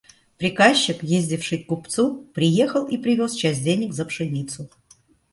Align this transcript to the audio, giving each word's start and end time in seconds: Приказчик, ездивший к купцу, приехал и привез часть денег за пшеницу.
Приказчик, 0.39 1.03
ездивший 1.03 1.59
к 1.59 1.67
купцу, 1.67 2.25
приехал 2.33 2.87
и 2.87 2.97
привез 2.97 3.35
часть 3.35 3.61
денег 3.63 3.93
за 3.93 4.03
пшеницу. 4.05 4.67